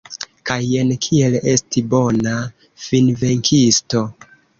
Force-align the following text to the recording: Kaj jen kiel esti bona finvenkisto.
Kaj 0.49 0.55
jen 0.67 0.93
kiel 1.05 1.35
esti 1.51 1.83
bona 1.91 2.33
finvenkisto. 2.87 4.03